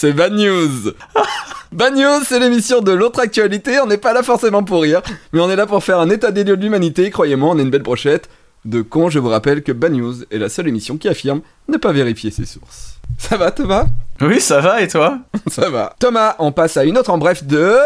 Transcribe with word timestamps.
c'est 0.00 0.14
Bad 0.14 0.32
News. 0.32 0.94
Bad 1.72 1.94
News, 1.94 2.24
c'est 2.26 2.40
l'émission 2.40 2.80
de 2.80 2.90
l'autre 2.90 3.20
actualité. 3.20 3.80
On 3.80 3.86
n'est 3.86 3.98
pas 3.98 4.14
là 4.14 4.22
forcément 4.22 4.64
pour 4.64 4.80
rire, 4.80 5.02
mais 5.34 5.40
on 5.40 5.50
est 5.50 5.56
là 5.56 5.66
pour 5.66 5.84
faire 5.84 5.98
un 5.98 6.08
état 6.08 6.30
des 6.30 6.42
lieux 6.42 6.56
de 6.56 6.62
l'humanité. 6.62 7.10
Croyez-moi, 7.10 7.50
on 7.50 7.58
est 7.58 7.62
une 7.62 7.68
belle 7.68 7.82
brochette 7.82 8.30
de 8.64 8.80
cons. 8.80 9.10
Je 9.10 9.18
vous 9.18 9.28
rappelle 9.28 9.62
que 9.62 9.72
Bad 9.72 9.92
News 9.92 10.22
est 10.30 10.38
la 10.38 10.48
seule 10.48 10.68
émission 10.68 10.96
qui 10.96 11.06
affirme 11.06 11.42
ne 11.68 11.76
pas 11.76 11.92
vérifier 11.92 12.30
ses 12.30 12.46
sources. 12.46 12.94
Ça 13.18 13.36
va, 13.36 13.50
Thomas? 13.50 13.84
Oui, 14.22 14.40
ça 14.40 14.62
va, 14.62 14.80
et 14.80 14.88
toi? 14.88 15.18
Ça 15.48 15.68
va. 15.68 15.94
Thomas, 15.98 16.34
on 16.38 16.50
passe 16.50 16.78
à 16.78 16.84
une 16.84 16.96
autre 16.96 17.10
en 17.10 17.18
bref 17.18 17.44
de. 17.44 17.76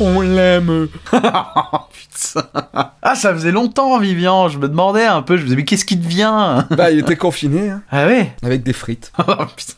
On 0.00 0.20
l'aime. 0.20 0.88
Putain. 1.12 2.44
Ah, 3.02 3.14
ça 3.14 3.32
faisait 3.34 3.52
longtemps, 3.52 3.98
Vivian. 3.98 4.48
Je 4.48 4.58
me 4.58 4.68
demandais 4.68 5.04
un 5.04 5.22
peu. 5.22 5.36
Je 5.36 5.42
me 5.42 5.46
disais, 5.46 5.56
mais 5.56 5.64
qu'est-ce 5.64 5.84
qui 5.84 5.96
devient 5.96 6.64
Bah, 6.70 6.90
il 6.90 7.00
était 7.00 7.16
confiné, 7.16 7.70
hein, 7.70 7.82
Ah 7.90 8.06
ouais? 8.06 8.32
Avec 8.42 8.62
des 8.62 8.72
frites. 8.72 9.12
Oh, 9.28 9.44
putain. 9.56 9.74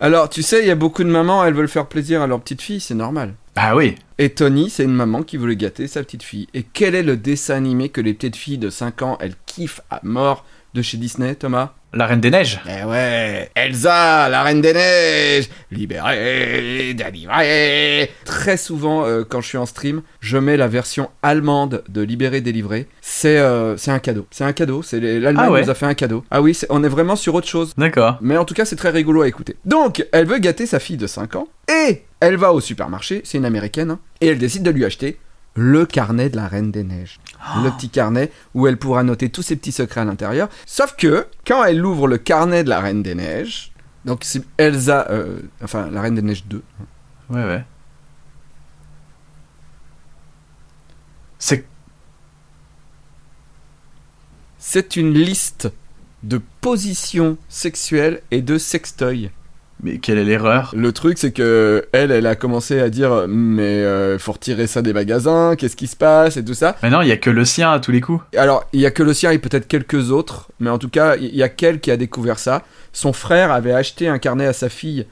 Alors, 0.00 0.28
tu 0.28 0.42
sais, 0.42 0.60
il 0.60 0.66
y 0.66 0.70
a 0.70 0.74
beaucoup 0.74 1.04
de 1.04 1.08
mamans, 1.08 1.44
elles 1.44 1.54
veulent 1.54 1.68
faire 1.68 1.86
plaisir 1.86 2.20
à 2.20 2.26
leur 2.26 2.40
petite 2.40 2.62
fille, 2.62 2.80
c'est 2.80 2.94
normal. 2.94 3.34
Bah 3.54 3.74
oui. 3.74 3.94
Et 4.18 4.30
Tony, 4.30 4.70
c'est 4.70 4.84
une 4.84 4.94
maman 4.94 5.22
qui 5.22 5.36
voulait 5.36 5.56
gâter 5.56 5.86
sa 5.86 6.02
petite 6.02 6.22
fille. 6.22 6.48
Et 6.52 6.62
quel 6.64 6.94
est 6.94 7.02
le 7.02 7.16
dessin 7.16 7.54
animé 7.54 7.88
que 7.88 8.00
les 8.00 8.12
petites 8.12 8.36
filles 8.36 8.58
de 8.58 8.70
5 8.70 9.02
ans, 9.02 9.18
elles 9.20 9.34
kiffent 9.46 9.80
à 9.90 10.00
mort 10.02 10.44
de 10.74 10.82
chez 10.82 10.96
Disney, 10.96 11.34
Thomas? 11.34 11.72
La 11.96 12.06
Reine 12.06 12.20
des 12.20 12.30
Neiges. 12.30 12.60
Eh 12.68 12.84
ouais, 12.84 13.50
Elsa, 13.54 14.28
la 14.28 14.42
reine 14.42 14.60
des 14.60 14.74
neiges, 14.74 15.48
libérée, 15.70 16.92
délivrée. 16.94 18.10
Très 18.26 18.56
souvent, 18.58 19.06
euh, 19.06 19.24
quand 19.28 19.40
je 19.40 19.48
suis 19.48 19.58
en 19.58 19.64
stream, 19.66 20.02
je 20.20 20.36
mets 20.36 20.56
la 20.58 20.68
version 20.68 21.10
allemande 21.22 21.82
de 21.88 22.02
Libéré, 22.02 22.40
délivré. 22.42 22.86
C'est 23.00 23.38
euh, 23.38 23.76
c'est 23.78 23.90
un 23.90 23.98
cadeau. 23.98 24.26
C'est 24.30 24.44
un 24.44 24.52
cadeau. 24.52 24.82
C'est 24.82 25.00
les- 25.00 25.18
l'Allemagne 25.20 25.46
Ah 25.48 25.52
ouais 25.52 25.62
nous 25.62 25.70
a 25.70 25.74
fait 25.74 25.86
un 25.86 25.94
cadeau. 25.94 26.22
Ah 26.30 26.42
oui, 26.42 26.52
c'est- 26.54 26.66
on 26.70 26.84
est 26.84 26.88
vraiment 26.88 27.16
sur 27.16 27.34
autre 27.34 27.48
chose. 27.48 27.72
D'accord. 27.78 28.18
Mais 28.20 28.36
en 28.36 28.44
tout 28.44 28.54
cas, 28.54 28.64
c'est 28.66 28.76
très 28.76 28.90
rigolo 28.90 29.22
à 29.22 29.28
écouter. 29.28 29.56
Donc, 29.64 30.04
elle 30.12 30.26
veut 30.26 30.38
gâter 30.38 30.66
sa 30.66 30.78
fille 30.78 30.98
de 30.98 31.06
5 31.06 31.34
ans 31.36 31.48
et 31.68 32.02
elle 32.20 32.36
va 32.36 32.52
au 32.52 32.60
supermarché, 32.60 33.22
c'est 33.24 33.38
une 33.38 33.44
américaine, 33.46 33.90
hein, 33.92 33.98
et 34.20 34.28
elle 34.28 34.38
décide 34.38 34.62
de 34.62 34.70
lui 34.70 34.84
acheter 34.84 35.18
le 35.54 35.86
carnet 35.86 36.28
de 36.28 36.36
la 36.36 36.46
Reine 36.48 36.70
des 36.70 36.82
Neiges. 36.84 37.18
Le 37.64 37.70
petit 37.70 37.88
carnet 37.90 38.30
où 38.54 38.66
elle 38.66 38.76
pourra 38.76 39.02
noter 39.02 39.30
tous 39.30 39.42
ses 39.42 39.56
petits 39.56 39.72
secrets 39.72 40.00
à 40.00 40.04
l'intérieur. 40.04 40.48
Sauf 40.66 40.96
que, 40.96 41.26
quand 41.46 41.64
elle 41.64 41.84
ouvre 41.84 42.08
le 42.08 42.18
carnet 42.18 42.64
de 42.64 42.68
la 42.68 42.80
Reine 42.80 43.02
des 43.02 43.14
Neiges, 43.14 43.72
donc 44.04 44.24
c'est 44.24 44.42
Elsa, 44.56 45.06
euh, 45.10 45.40
enfin 45.62 45.88
la 45.90 46.00
Reine 46.00 46.14
des 46.14 46.22
Neiges 46.22 46.44
2, 46.46 46.62
Ouais, 47.30 47.44
ouais. 47.44 47.64
C'est. 51.38 51.66
c'est 54.58 54.96
une 54.96 55.12
liste 55.12 55.68
de 56.22 56.40
positions 56.60 57.38
sexuelles 57.48 58.22
et 58.30 58.42
de 58.42 58.58
sextoys. 58.58 59.30
Mais 59.82 59.98
quelle 59.98 60.18
est 60.18 60.24
l'erreur? 60.24 60.72
Le 60.74 60.92
truc, 60.92 61.18
c'est 61.18 61.32
que 61.32 61.86
elle, 61.92 62.10
elle 62.10 62.26
a 62.26 62.34
commencé 62.34 62.80
à 62.80 62.88
dire 62.88 63.26
mais 63.28 63.62
euh, 63.62 64.18
faut 64.18 64.32
retirer 64.32 64.66
ça 64.66 64.80
des 64.82 64.92
magasins, 64.92 65.54
qu'est-ce 65.56 65.76
qui 65.76 65.86
se 65.86 65.96
passe 65.96 66.36
et 66.36 66.44
tout 66.44 66.54
ça. 66.54 66.76
Mais 66.82 66.90
non, 66.90 67.02
il 67.02 67.08
y 67.08 67.12
a 67.12 67.16
que 67.16 67.30
le 67.30 67.44
sien 67.44 67.70
à 67.70 67.78
tous 67.78 67.92
les 67.92 68.00
coups. 68.00 68.24
Alors, 68.36 68.64
il 68.72 68.80
y 68.80 68.86
a 68.86 68.90
que 68.90 69.02
le 69.02 69.12
sien 69.12 69.30
et 69.32 69.38
peut-être 69.38 69.68
quelques 69.68 70.10
autres, 70.10 70.48
mais 70.60 70.70
en 70.70 70.78
tout 70.78 70.88
cas, 70.88 71.16
il 71.16 71.34
y 71.34 71.42
a 71.42 71.48
qu'elle 71.48 71.80
qui 71.80 71.90
a 71.90 71.96
découvert 71.96 72.38
ça. 72.38 72.62
Son 72.92 73.12
frère 73.12 73.52
avait 73.52 73.72
acheté 73.72 74.08
un 74.08 74.18
carnet 74.18 74.46
à 74.46 74.54
sa 74.54 74.70
fille, 74.70 75.06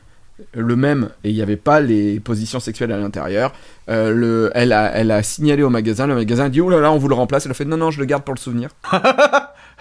le 0.54 0.76
même, 0.76 1.10
et 1.22 1.30
il 1.30 1.34
n'y 1.34 1.42
avait 1.42 1.56
pas 1.56 1.80
les 1.80 2.18
positions 2.18 2.58
sexuelles 2.58 2.92
à 2.92 2.98
l'intérieur. 2.98 3.52
Euh, 3.90 4.12
le, 4.12 4.50
elle, 4.54 4.72
a, 4.72 4.90
elle 4.94 5.10
a 5.10 5.22
signalé 5.22 5.62
au 5.62 5.70
magasin, 5.70 6.06
le 6.06 6.14
magasin 6.14 6.46
a 6.46 6.48
dit, 6.48 6.60
oh 6.62 6.70
là 6.70 6.80
là, 6.80 6.90
on 6.90 6.98
vous 6.98 7.08
le 7.08 7.14
remplace. 7.14 7.44
Elle 7.44 7.52
a 7.52 7.54
fait, 7.54 7.66
non, 7.66 7.76
non, 7.76 7.90
je 7.90 8.00
le 8.00 8.06
garde 8.06 8.24
pour 8.24 8.34
le 8.34 8.40
souvenir. 8.40 8.70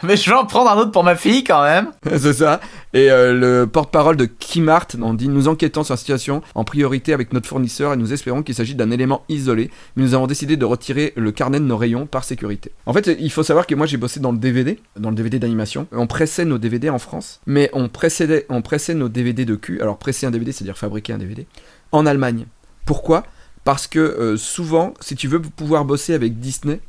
Mais 0.08 0.18
je 0.18 0.30
vais 0.30 0.36
en 0.36 0.46
prendre 0.46 0.70
un 0.70 0.78
autre 0.78 0.92
pour 0.92 1.04
ma 1.04 1.16
fille 1.16 1.44
quand 1.44 1.64
même. 1.64 1.92
C'est 2.18 2.34
ça. 2.34 2.60
Et 2.94 3.10
euh, 3.10 3.34
le 3.34 3.68
porte-parole 3.68 4.18
de 4.18 4.26
Kimart 4.26 4.88
on 5.02 5.14
dit 5.14 5.30
Nous 5.30 5.48
enquêtons 5.48 5.84
sur 5.84 5.94
la 5.94 5.98
situation 5.98 6.42
en 6.56 6.64
priorité 6.64 7.14
avec 7.14 7.32
notre 7.32 7.48
fournisseur 7.48 7.94
et 7.94 7.98
nous 7.98 8.12
espérons 8.12 8.44
qu'il 8.44 8.54
s'agit 8.54 8.76
d'un 8.76 8.92
élément 8.92 9.24
isolé, 9.30 9.72
mais 9.96 10.04
nous 10.04 10.14
avons 10.14 10.28
décidé 10.28 10.58
de 10.58 10.66
retirer 10.66 11.14
le 11.16 11.32
carnet 11.32 11.60
de 11.60 11.66
nos 11.66 11.78
rayons 11.78 12.06
par 12.06 12.24
sécurité. 12.24 12.72
En 12.86 12.94
fait, 12.94 13.16
il 13.18 13.32
faut 13.32 13.44
savoir 13.44 13.66
que 13.66 13.76
moi 13.76 13.86
j'ai 13.86 13.98
bossé 13.98 14.20
dans 14.20 14.32
le 14.32 14.38
DVD, 14.38 14.80
dans 14.98 15.10
le 15.10 15.16
DVD 15.16 15.40
d'animation. 15.40 15.88
On 15.92 16.08
pressait 16.08 16.46
nos 16.46 16.58
DVD 16.58 16.90
en 16.90 17.00
France, 17.00 17.40
mais 17.46 17.70
on 17.74 17.88
pressait, 17.88 18.46
on 18.50 18.62
pressait 18.62 18.94
nos 18.94 19.10
DVD 19.10 19.46
de 19.46 19.56
cul. 19.56 19.82
Alors, 19.82 19.98
presser 19.98 20.26
un 20.26 20.32
DVD, 20.32 20.52
c'est-à-dire 20.52 20.78
fabriquer 20.78 21.14
un 21.14 21.18
DVD, 21.18 21.48
en 21.92 22.06
Allemagne. 22.06 22.46
Pourquoi? 22.86 23.24
Parce 23.64 23.88
que 23.88 24.00
euh, 24.00 24.38
souvent, 24.38 24.94
si 25.00 25.16
tu 25.16 25.28
veux 25.28 25.42
pouvoir 25.42 25.86
bosser 25.86 26.14
avec 26.14 26.40
Disney 26.40 26.82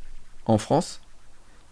en 0.47 0.59
France, 0.59 1.01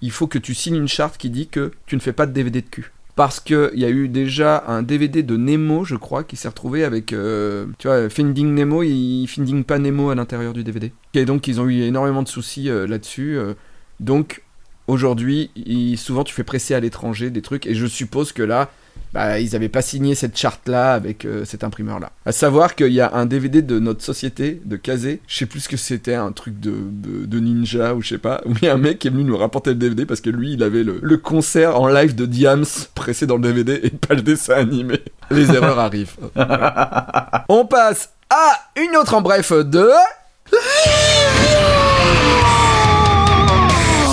il 0.03 0.11
faut 0.11 0.27
que 0.27 0.39
tu 0.39 0.55
signes 0.55 0.77
une 0.77 0.89
charte 0.89 1.17
qui 1.17 1.31
dit 1.31 1.47
que 1.47 1.71
tu 1.87 1.97
ne 1.97 2.01
fais 2.01 2.13
pas 2.13 2.27
de 2.27 2.33
DVD 2.33 2.61
de 2.61 2.67
cul. 2.67 2.93
Parce 3.15 3.41
qu'il 3.41 3.71
y 3.75 3.85
a 3.85 3.91
eu 3.91 4.09
déjà 4.09 4.65
un 4.67 4.83
DVD 4.83 5.23
de 5.23 5.37
Nemo, 5.37 5.85
je 5.85 5.97
crois, 5.97 6.25
qui 6.25 6.37
s'est 6.37 6.49
retrouvé 6.49 6.83
avec, 6.83 7.13
euh, 7.13 7.67
tu 7.79 7.87
vois, 7.87 8.09
Finding 8.09 8.55
Nemo, 8.55 8.83
il 8.83 9.27
Finding 9.27 9.65
pas 9.65 9.79
Nemo 9.79 10.11
à 10.11 10.15
l'intérieur 10.15 10.55
du 10.55 10.65
DVD. 10.65 10.93
Et 11.15 11.25
donc, 11.27 11.47
ils 11.47 11.61
ont 11.61 11.69
eu 11.69 11.83
énormément 11.83 12.23
de 12.23 12.29
soucis 12.29 12.71
euh, 12.71 12.87
là-dessus. 12.87 13.37
euh. 13.37 13.55
donc, 14.01 14.43
aujourd'hui, 14.87 15.51
souvent, 15.97 16.25
tu 16.25 16.35
fais 16.35 16.43
presser 16.43 16.75
à 16.75 16.81
l'étranger 16.81 17.31
des 17.31 17.43
trucs, 17.43 17.67
et 17.67 17.75
je 17.75 17.87
suppose 17.87 18.33
que 18.33 18.43
là, 18.43 18.71
bah, 19.12 19.41
ils 19.41 19.53
n'avaient 19.53 19.69
pas 19.69 19.83
signé 19.83 20.15
cette 20.15 20.37
charte-là 20.37 20.95
avec 20.95 21.25
euh, 21.25 21.45
cet 21.45 21.65
imprimeur-là. 21.65 22.12
À 22.25 22.33
savoir 22.33 22.75
qu'il 22.75 22.93
y 22.93 23.00
a 23.00 23.15
un 23.15 23.27
DVD 23.27 23.61
de 23.61 23.78
notre 23.78 24.03
société, 24.03 24.61
de 24.65 24.77
Kazé, 24.77 25.21
je 25.27 25.37
sais 25.37 25.47
plus 25.47 25.61
ce 25.61 25.69
que 25.69 25.77
c'était, 25.77 26.15
un 26.15 26.33
truc 26.33 26.59
de, 26.61 26.73
de, 26.91 27.27
de 27.27 27.39
ninja 27.39 27.95
ou 27.95 28.00
je 28.00 28.11
sais 28.11 28.19
pas, 28.19 28.41
où 28.47 28.55
il 28.61 28.65
y 28.65 28.69
a 28.69 28.75
un 28.75 28.78
mec 28.78 28.99
qui 28.99 29.09
est 29.09 29.11
venu 29.11 29.25
nous 29.25 29.37
rapporter 29.37 29.71
le 29.71 29.77
DVD 29.77 30.06
parce 30.06 30.21
que 30.21 30.31
lui, 30.31 30.55
il 30.55 30.62
avait 30.62 30.83
le, 30.83 30.99
le 31.03 31.17
concert 31.19 31.78
en 31.78 31.89
live 31.89 32.15
de 32.15 32.25
Diams 32.25 32.65
pressé 32.95 33.27
dans 33.27 33.37
le 33.37 33.43
DVD 33.43 33.81
et 33.83 33.91
pas 33.91 34.15
le 34.15 34.23
dessin 34.23 34.55
animé. 34.55 35.00
Les 35.31 35.50
erreurs 35.53 35.79
arrivent. 35.79 36.17
On 37.49 37.67
passe 37.67 38.12
à 38.31 38.81
une 38.81 38.97
autre 38.97 39.15
en 39.15 39.21
bref 39.21 39.53
de... 39.53 39.89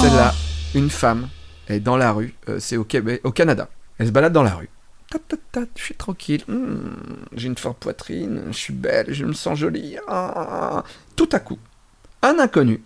Celle-là, 0.02 0.34
une 0.76 0.90
femme 0.90 1.28
est 1.68 1.80
dans 1.80 1.98
la 1.98 2.12
rue, 2.12 2.34
euh, 2.48 2.58
c'est 2.60 2.78
au 2.78 2.84
Québec, 2.84 3.22
au 3.24 3.32
Canada. 3.32 3.70
Elle 3.98 4.08
se 4.08 4.12
balade 4.12 4.34
dans 4.34 4.44
la 4.44 4.56
rue. 4.56 4.70
Je 5.12 5.84
suis 5.84 5.96
tranquille. 5.96 6.44
Hmm, 6.48 6.96
j'ai 7.34 7.48
une 7.48 7.58
forte 7.58 7.80
poitrine, 7.80 8.44
je 8.48 8.58
suis 8.58 8.74
belle, 8.74 9.14
je 9.14 9.26
me 9.26 9.34
sens 9.34 9.58
jolie. 9.58 9.98
Ah. 10.08 10.84
Tout 11.16 11.30
à 11.32 11.40
coup, 11.40 11.58
un 12.22 12.38
inconnu. 12.40 12.84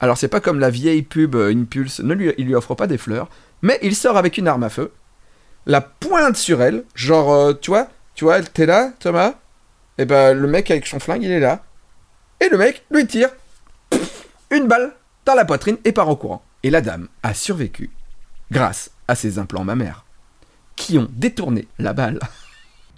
Alors 0.00 0.18
c'est 0.18 0.28
pas 0.28 0.40
comme 0.40 0.60
la 0.60 0.70
vieille 0.70 1.02
pub 1.02 1.34
euh, 1.34 1.52
Impulse, 1.52 2.00
ne 2.00 2.14
lui, 2.14 2.32
il 2.38 2.46
lui 2.46 2.54
offre 2.54 2.74
pas 2.74 2.86
des 2.86 2.98
fleurs, 2.98 3.28
mais 3.62 3.78
il 3.82 3.96
sort 3.96 4.16
avec 4.16 4.36
une 4.36 4.46
arme 4.46 4.62
à 4.62 4.68
feu, 4.68 4.92
la 5.64 5.80
pointe 5.80 6.36
sur 6.36 6.60
elle, 6.62 6.84
genre, 6.94 7.32
euh, 7.32 7.54
tu 7.54 7.70
vois, 7.70 7.88
tu 8.14 8.24
vois, 8.24 8.42
t'es 8.42 8.66
là, 8.66 8.92
Thomas? 9.00 9.34
Et 9.98 10.04
ben 10.04 10.34
le 10.34 10.46
mec 10.46 10.70
avec 10.70 10.86
son 10.86 11.00
flingue, 11.00 11.22
il 11.22 11.30
est 11.30 11.40
là. 11.40 11.64
Et 12.40 12.48
le 12.50 12.58
mec 12.58 12.84
lui 12.90 13.06
tire 13.06 13.30
une 14.50 14.68
balle 14.68 14.94
dans 15.24 15.34
la 15.34 15.46
poitrine 15.46 15.78
et 15.84 15.92
part 15.92 16.08
en 16.08 16.16
courant. 16.16 16.44
Et 16.62 16.70
la 16.70 16.82
dame 16.82 17.08
a 17.22 17.32
survécu 17.32 17.90
grâce 18.50 18.90
à 19.08 19.14
ses 19.14 19.38
implants 19.38 19.64
mammaires 19.64 20.05
qui 20.76 20.98
ont 20.98 21.08
détourné 21.10 21.66
la 21.78 21.92
balle. 21.92 22.20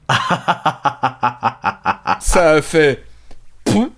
Ça 2.20 2.50
a 2.52 2.62
fait 2.62 3.04
pou, 3.64 3.92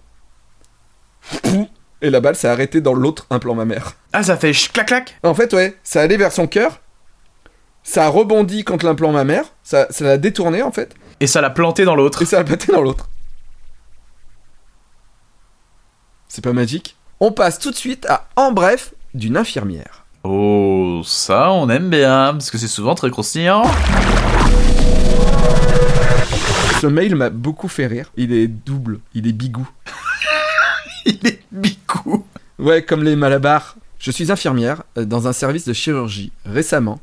pou, 1.43 1.69
et 2.03 2.11
la 2.11 2.21
balle 2.21 2.37
s'est 2.37 2.49
arrêtée 2.49 2.81
dans 2.81 2.95
l'autre 2.95 3.27
implant 3.31 3.55
mammaire. 3.55 3.93
Ah, 4.13 4.23
ça 4.23 4.37
fait 4.37 4.53
clac 4.53 4.87
clac. 4.89 5.19
En 5.23 5.35
fait, 5.35 5.53
ouais, 5.53 5.79
ça 5.83 6.01
allait 6.03 6.17
vers 6.17 6.33
son 6.33 6.47
cœur, 6.47 6.81
ça 7.83 8.07
a 8.07 8.09
rebondi 8.09 8.65
contre 8.65 8.85
l'implant 8.87 9.13
mammaire, 9.13 9.45
ça 9.63 9.87
ça 9.91 10.05
l'a 10.05 10.19
détourné 10.19 10.63
en 10.63 10.73
fait, 10.73 10.95
Et 11.21 11.27
ça 11.27 11.41
l'a 11.41 11.51
planté 11.51 11.85
dans 11.85 11.95
l'autre. 11.97 12.23
et 12.23 12.27
ça 12.27 12.39
a 12.41 12.45
pété 12.45 12.73
dans 12.73 12.83
l'autre. 12.83 13.09
C'est 16.29 16.45
pas 16.45 16.53
magique? 16.53 16.97
On 17.21 17.33
passe 17.33 17.59
tout 17.59 17.71
de 17.71 17.77
suite 17.77 18.07
à 18.07 18.29
En 18.37 18.53
bref 18.53 18.95
d'une 19.15 19.37
infirmière. 19.37 20.05
Oh, 20.25 20.70
ça, 21.05 21.51
on 21.53 21.69
aime 21.69 21.91
bien, 21.91 22.33
parce 22.33 22.51
que 22.51 22.59
c'est 22.59 22.69
souvent 22.69 22.95
très 22.95 23.11
croustillant. 23.11 23.65
Ce 26.81 26.87
mail 26.87 27.15
m'a 27.15 27.31
beaucoup 27.31 27.69
fait 27.69 27.87
rire. 27.87 28.11
Il 28.17 28.33
est 28.33 28.49
double, 28.49 29.01
il 29.15 29.27
est 29.27 29.33
bigou. 29.33 29.69
Il 31.07 31.27
est 31.27 31.41
bicou. 31.51 32.27
Ouais, 32.59 32.83
comme 32.83 33.03
les 33.03 33.17
malabars. 33.17 33.77
Je 33.99 34.11
suis 34.11 34.31
infirmière 34.31 34.83
euh, 34.99 35.05
dans 35.07 35.29
un 35.29 35.33
service 35.33 35.67
de 35.67 35.73
chirurgie. 35.73 36.31
Récemment, 36.45 37.01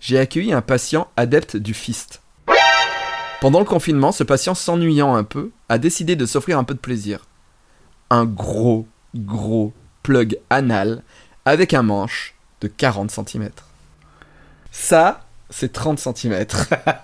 j'ai 0.00 0.18
accueilli 0.18 0.52
un 0.52 0.60
patient 0.60 1.08
adepte 1.16 1.56
du 1.56 1.74
fist. 1.74 2.20
Pendant 3.40 3.58
le 3.58 3.64
confinement, 3.64 4.12
ce 4.12 4.24
patient 4.24 4.54
s'ennuyant 4.54 5.14
un 5.14 5.24
peu, 5.24 5.50
a 5.68 5.78
décidé 5.78 6.16
de 6.16 6.26
s'offrir 6.26 6.58
un 6.58 6.64
peu 6.64 6.74
de 6.74 6.78
plaisir. 6.78 7.26
Un 8.10 8.24
gros, 8.24 8.86
gros 9.14 9.72
plug 10.02 10.38
anal 10.50 11.02
avec 11.44 11.74
un 11.74 11.82
manche 11.82 12.34
de 12.60 12.68
40 12.68 13.10
cm. 13.10 13.50
Ça, 14.70 15.20
c'est 15.50 15.72
30 15.72 15.98
cm. 15.98 16.46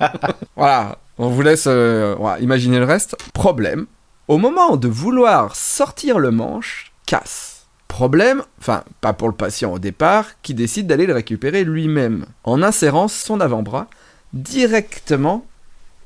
voilà, 0.56 0.99
on 1.19 1.29
vous 1.29 1.43
laisse 1.43 1.65
euh, 1.67 2.15
voilà, 2.19 2.39
imaginer 2.41 2.79
le 2.79 2.85
reste. 2.85 3.17
Problème, 3.33 3.87
au 4.29 4.39
moment 4.39 4.77
de 4.77 4.89
vouloir 4.89 5.56
sortir 5.56 6.19
le 6.19 6.31
manche, 6.31 6.93
casse. 7.06 7.67
Problème, 7.89 8.43
enfin 8.59 8.83
pas 9.01 9.12
pour 9.12 9.29
le 9.29 9.35
patient 9.35 9.73
au 9.73 9.79
départ, 9.79 10.41
qui 10.43 10.55
décide 10.55 10.87
d'aller 10.87 11.06
le 11.06 11.15
récupérer 11.15 11.65
lui-même, 11.65 12.27
en 12.43 12.62
insérant 12.62 13.09
son 13.09 13.41
avant-bras 13.41 13.87
directement 14.33 15.47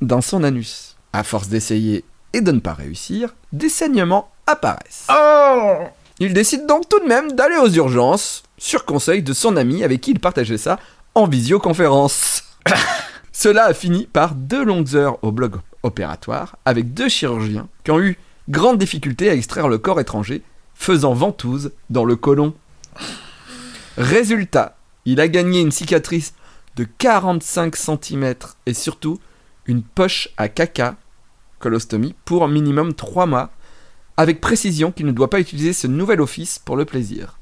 dans 0.03 0.21
son 0.21 0.45
anus. 0.45 0.97
À 1.13 1.23
force 1.23 1.49
d'essayer 1.49 2.05
et 2.35 2.41
de 2.43 2.53
ne 2.53 2.61
pas 2.61 2.75
réussir, 2.75 3.35
des 3.53 3.71
saignements 3.71 4.31
apparaissent. 4.47 5.07
Oh 5.11 5.79
Il 6.21 6.35
décide 6.35 6.67
donc 6.67 6.89
tout 6.89 6.99
de 7.01 7.07
même 7.07 7.33
d'aller 7.33 7.57
aux 7.57 7.71
urgences, 7.71 8.43
sur 8.59 8.85
conseil 8.85 9.23
de 9.23 9.33
son 9.33 9.57
ami 9.57 9.85
avec 9.85 10.01
qui 10.01 10.11
il 10.11 10.21
partageait 10.21 10.59
ça 10.59 10.79
en 11.15 11.27
visioconférence. 11.27 12.43
Cela 13.33 13.67
a 13.67 13.75
fini 13.75 14.07
par 14.07 14.35
deux 14.35 14.65
longues 14.65 14.97
heures 14.97 15.19
au 15.23 15.31
bloc 15.31 15.53
opératoire, 15.85 16.57
avec 16.65 16.93
deux 16.93 17.09
chirurgiens 17.09 17.69
qui 17.85 17.93
ont 17.93 18.01
eu 18.01 18.19
grande 18.49 18.79
difficulté 18.79 19.31
à 19.31 19.35
extraire 19.35 19.69
le 19.69 19.79
corps 19.79 20.01
étranger, 20.01 20.43
faisant 20.75 21.15
ventouse 21.15 21.71
dans 21.89 22.05
le 22.05 22.17
côlon. 22.17 22.55
Résultat, 23.97 24.77
il 25.05 25.21
a 25.21 25.29
gagné 25.29 25.61
une 25.61 25.71
cicatrice 25.71 26.35
de 26.77 26.87
45 26.99 27.77
cm 27.77 28.35
et 28.67 28.75
surtout 28.75 29.21
une 29.67 29.83
poche 29.83 30.31
à 30.37 30.49
caca, 30.49 30.97
colostomie, 31.61 32.15
pour 32.25 32.43
un 32.43 32.49
minimum 32.49 32.95
3 32.95 33.27
mois, 33.27 33.51
avec 34.19 34.41
précision 34.41 34.91
qu'il 34.91 35.07
ne 35.07 35.13
doit 35.13 35.31
pas 35.31 35.39
utiliser 35.39 35.73
ce 35.73 35.87
nouvel 35.87 36.21
office 36.21 36.59
pour 36.59 36.77
le 36.77 36.85
plaisir. 36.85 37.39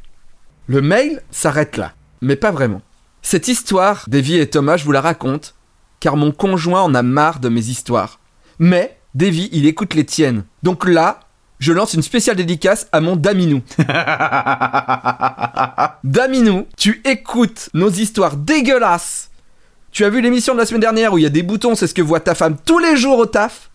Le 0.66 0.82
mail 0.82 1.22
s'arrête 1.30 1.78
là, 1.78 1.94
mais 2.20 2.36
pas 2.36 2.50
vraiment. 2.50 2.82
Cette 3.22 3.48
histoire, 3.48 4.04
Davy 4.08 4.36
et 4.36 4.46
Thomas, 4.46 4.76
je 4.76 4.84
vous 4.84 4.92
la 4.92 5.00
raconte, 5.00 5.54
car 6.00 6.18
mon 6.18 6.32
conjoint 6.32 6.82
en 6.82 6.94
a 6.94 7.02
marre 7.02 7.40
de 7.40 7.48
mes 7.48 7.68
histoires. 7.68 8.20
Mais, 8.58 8.98
Davy, 9.14 9.48
il 9.52 9.64
écoute 9.64 9.94
les 9.94 10.04
tiennes. 10.04 10.44
Donc 10.62 10.86
là, 10.86 11.20
je 11.60 11.72
lance 11.72 11.94
une 11.94 12.02
spéciale 12.02 12.36
dédicace 12.36 12.88
à 12.92 13.00
mon 13.00 13.16
Daminou. 13.16 13.62
Daminou, 16.04 16.66
tu 16.76 17.00
écoutes 17.06 17.70
nos 17.72 17.88
histoires 17.88 18.36
dégueulasses. 18.36 19.30
Tu 19.92 20.04
as 20.04 20.10
vu 20.10 20.20
l'émission 20.20 20.52
de 20.52 20.58
la 20.58 20.66
semaine 20.66 20.82
dernière 20.82 21.14
où 21.14 21.18
il 21.18 21.22
y 21.22 21.26
a 21.26 21.30
des 21.30 21.42
boutons, 21.42 21.74
c'est 21.74 21.86
ce 21.86 21.94
que 21.94 22.02
voit 22.02 22.20
ta 22.20 22.34
femme 22.34 22.58
tous 22.62 22.78
les 22.78 22.98
jours 22.98 23.18
au 23.18 23.24
taf? 23.24 23.70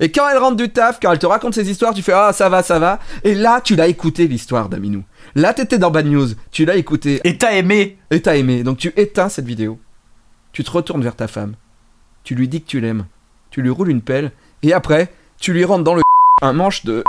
Et 0.00 0.10
quand 0.10 0.28
elle 0.28 0.38
rentre 0.38 0.56
du 0.56 0.70
taf, 0.70 0.98
quand 1.00 1.12
elle 1.12 1.18
te 1.18 1.26
raconte 1.26 1.54
ses 1.54 1.70
histoires, 1.70 1.92
tu 1.92 2.02
fais 2.02 2.12
Ah, 2.12 2.32
ça 2.32 2.48
va, 2.48 2.62
ça 2.62 2.78
va. 2.78 2.98
Et 3.22 3.34
là, 3.34 3.60
tu 3.60 3.76
l'as 3.76 3.86
écouté 3.86 4.26
l'histoire 4.26 4.70
d'Aminou. 4.70 5.04
Là, 5.34 5.52
t'étais 5.52 5.78
dans 5.78 5.90
Bad 5.90 6.06
News, 6.06 6.28
tu 6.50 6.64
l'as 6.64 6.76
écouté 6.76 7.20
Et 7.24 7.36
t'as 7.36 7.52
aimé 7.52 7.98
et 8.10 8.22
t'as 8.22 8.36
aimé. 8.36 8.62
Donc 8.62 8.78
tu 8.78 8.92
éteins 8.96 9.28
cette 9.28 9.44
vidéo. 9.44 9.78
Tu 10.52 10.64
te 10.64 10.70
retournes 10.70 11.02
vers 11.02 11.16
ta 11.16 11.28
femme. 11.28 11.54
Tu 12.24 12.34
lui 12.34 12.48
dis 12.48 12.62
que 12.62 12.66
tu 12.66 12.80
l'aimes. 12.80 13.06
Tu 13.50 13.60
lui 13.62 13.70
roules 13.70 13.90
une 13.90 14.02
pelle. 14.02 14.32
Et 14.62 14.72
après, 14.72 15.12
tu 15.38 15.52
lui 15.52 15.64
rentres 15.64 15.84
dans 15.84 15.94
le 15.94 16.02
un 16.42 16.52
manche 16.54 16.84
de 16.84 17.04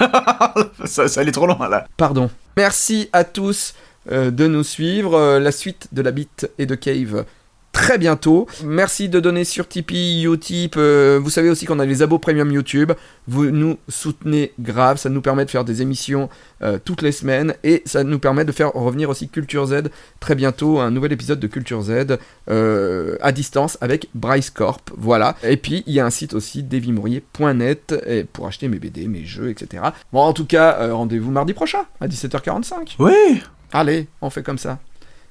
ça, 0.86 1.08
ça 1.08 1.20
allait 1.20 1.30
trop 1.30 1.46
loin 1.46 1.68
là. 1.68 1.86
Pardon. 1.98 2.30
Merci 2.56 3.10
à 3.12 3.24
tous 3.24 3.74
euh, 4.10 4.30
de 4.30 4.46
nous 4.46 4.64
suivre. 4.64 5.14
Euh, 5.14 5.38
la 5.38 5.52
suite 5.52 5.88
de 5.92 6.00
la 6.00 6.10
bite 6.10 6.50
et 6.58 6.64
de 6.64 6.74
Cave 6.74 7.26
très 7.74 7.98
bientôt. 7.98 8.46
Merci 8.64 9.10
de 9.10 9.20
donner 9.20 9.44
sur 9.44 9.68
Tipeee, 9.68 10.24
Utip. 10.24 10.76
euh, 10.78 11.20
vous 11.22 11.28
savez 11.28 11.50
aussi 11.50 11.66
qu'on 11.66 11.78
a 11.80 11.84
les 11.84 12.00
abos 12.00 12.18
premium 12.18 12.50
YouTube. 12.50 12.92
Vous 13.28 13.50
nous 13.50 13.76
soutenez 13.88 14.52
grave. 14.58 14.96
Ça 14.96 15.10
nous 15.10 15.20
permet 15.20 15.44
de 15.44 15.50
faire 15.50 15.64
des 15.64 15.82
émissions 15.82 16.30
euh, 16.62 16.78
toutes 16.82 17.02
les 17.02 17.12
semaines. 17.12 17.54
Et 17.64 17.82
ça 17.84 18.04
nous 18.04 18.18
permet 18.18 18.46
de 18.46 18.52
faire 18.52 18.72
revenir 18.72 19.10
aussi 19.10 19.28
Culture 19.28 19.66
Z 19.66 19.90
très 20.20 20.34
bientôt. 20.34 20.78
Un 20.78 20.90
nouvel 20.90 21.12
épisode 21.12 21.40
de 21.40 21.46
Culture 21.46 21.82
Z 21.82 22.16
euh, 22.48 23.16
à 23.20 23.32
distance 23.32 23.76
avec 23.82 24.08
Bryce 24.14 24.48
Corp. 24.50 24.90
Voilà. 24.96 25.36
Et 25.42 25.56
puis 25.58 25.82
il 25.86 25.92
y 25.92 26.00
a 26.00 26.06
un 26.06 26.10
site 26.10 26.32
aussi, 26.32 26.62
devimourier.net 26.62 27.94
et 28.06 28.24
pour 28.24 28.46
acheter 28.46 28.68
mes 28.68 28.78
BD, 28.78 29.08
mes 29.08 29.24
jeux, 29.24 29.50
etc. 29.50 29.82
Bon, 30.12 30.20
en 30.20 30.32
tout 30.32 30.46
cas, 30.46 30.92
rendez-vous 30.92 31.30
mardi 31.32 31.52
prochain 31.52 31.80
à 32.00 32.06
17h45. 32.08 32.94
Oui 33.00 33.42
Allez, 33.72 34.06
on 34.22 34.30
fait 34.30 34.44
comme 34.44 34.58
ça. 34.58 34.78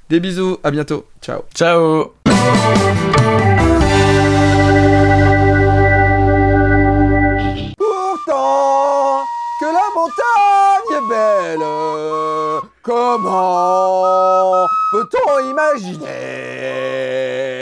Des 0.09 0.19
bisous, 0.19 0.57
à 0.63 0.69
bientôt. 0.71 1.05
Ciao. 1.21 1.41
Ciao 1.55 2.22
Thank 2.43 3.52